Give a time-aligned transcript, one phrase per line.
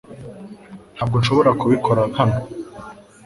[0.95, 2.37] Ntabwo nshobora kubikora hano.